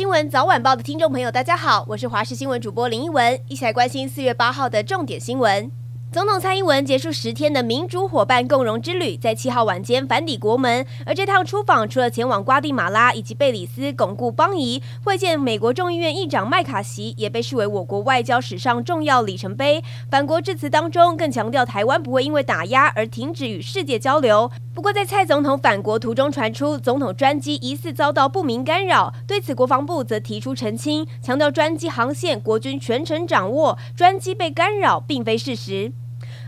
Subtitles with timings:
[0.00, 5.70] 新闻早晚报的听众朋友，大家好，我是华视新闻主播林一文，一起来关心四月八号的重点新闻。
[6.12, 10.84] 总统蔡英文结束十天的民主伙伴共荣之旅，在七号晚间返抵国门。
[11.06, 19.84] 而这趟出访，除了前往瓜地马拉以及贝里斯巩固邦谊，会见美国众议院议长麦卡锡，也被视为我国外交史上重要里程碑。
[20.10, 24.50] 返国致辞当中，更强调台湾不会因为打压而停止与世界交流。
[24.74, 35.92] 不过，在蔡总统返国途中传出总统专机疑似遭到不明干扰，对此国防部则提出澄清，强调专机航线国军全程掌握，专机被干扰并非事实。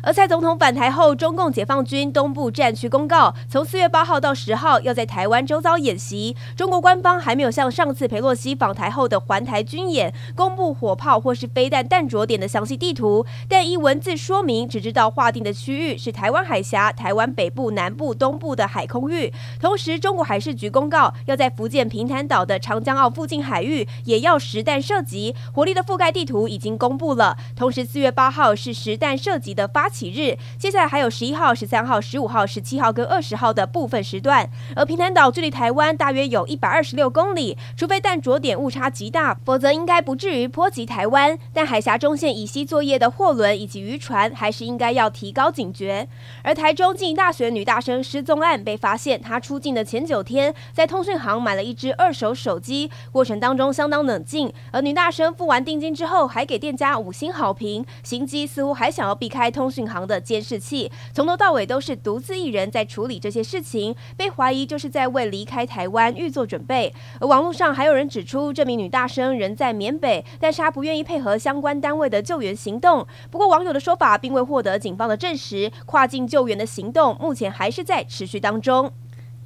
[0.05, 6.37] 而蔡总统返台后，中共解放军东部战区公告，从四月八号到十号要在台湾周遭演习。
[6.56, 19.33] 中国官方还没有像上次裴洛西访台后的环台军演，公布火炮或是飞弹弹着点的详细地图，但依文字说明，只知道划定的区域是台湾海峡、台湾北部、南部、东部的海空域。
[19.61, 27.37] 同时，中国海事局公告，要在福建平潭岛的长江澳附近海域也要实弹射击，火力的覆盖地图已经公布了。
[27.55, 34.49] 同时，四月八号是实弹射击的发起日，接下来还有十一号、十三号、十五号、十七号跟二十号的部分时段。
[34.75, 41.39] 而平潭岛距离台湾大约有一百二十六公里，除非弹着点误差极大，否则应该不至于波及台湾。
[41.53, 46.09] 但海峡中线以西作业的货轮以及渔船，还是应该要提高警觉。
[46.43, 54.53] 而台中静宜大学女大生失踪案被发现，她出境的前九天，在通讯行买了一只二手手机，过程当中相当冷静。
[54.71, 66.94] 而女大生付完定金之后，还给店家五星好评，行机似乎还想要避开通讯银行的监视器，从头到尾都是独自一人在处理这些事情，被怀疑就是在为离开台湾预做准备。
[67.20, 73.05] 而网络上还有人指出，这名女大生人在缅北，但是她不愿意配合相关单位的救援行动。
[73.30, 78.92] 不过网友的说法并未获得警方的证实，跨境救援的行动目前还是在持续当中。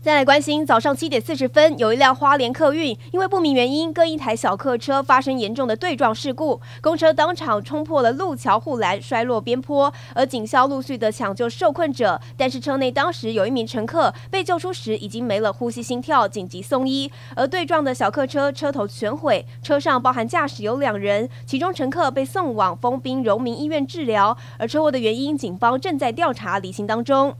[0.06, 17.10] 再来关心，早上七点四十分，有一辆花莲客运因为不明原因跟一台小客车发生严重的对撞事故，公车当场冲破了路桥护栏，摔落边坡，而警消陆续的抢救受困者，但是车内当时有一名乘客被救出时已经没了呼吸心跳，紧急送医。
[17.34, 27.34] 而对撞的小客车车头全毁，车上包含驾驶有两人，其中乘客被送往丰滨荣民医院治疗，而车祸的原因，警方正在调查理清当中。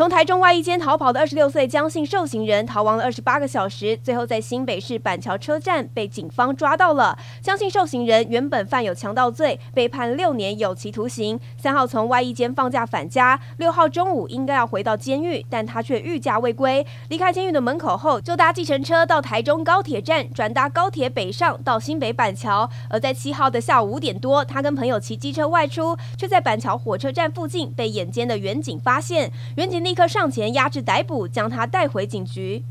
[0.00, 7.18] 从台中外役监逃跑的二十六岁江姓受刑人逃亡了二十八个小时，最后在新北市板桥车站被警方抓到了。
[7.42, 11.38] 江姓受刑人原本犯有强盗罪，被判六年有期徒刑。
[11.58, 16.86] 三号从外役监放假返家，六号中午应该要回到监狱，但他却御驾未归。
[17.10, 22.66] 离开监狱的门口后，就搭计程车到台中高铁站，转搭高铁北上到新北板桥。
[22.88, 32.62] 而在七号的下午五点多，他跟朋友骑机车外出，却在板桥火车站附近被眼尖的远警发现，远警立刻上前压制逮捕，将他带回警局。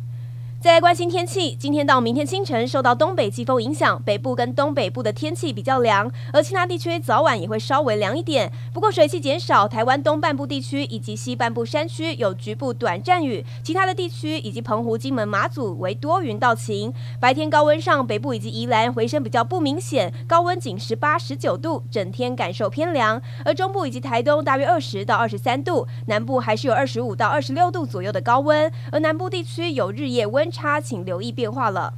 [0.62, 8.52] 再来关心天气，今天到明天清晨受到东北季风影响，北部跟东北部的天气比较凉，而其他地区早晚也会稍微凉一点。
[8.74, 16.94] 不过水汽减少，台湾东半部地区以及西半部山区有局部短暂雨，其他的地区以及澎湖、金门、马祖为多云到晴。
[17.22, 23.22] 白天高温上，北部以及宜兰回升比较不明显，高温仅十八、十九度，整天感受偏凉。
[23.46, 31.94] 而中部以及台东大约二十到二十三度，南部还是有二十五到二十六度左右的高温，而南部地区有日夜温差，请留意变化了。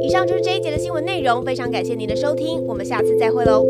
[0.00, 3.64] 以上就是这一节的新闻内容，非常感谢您的收听，我们下次再会喽。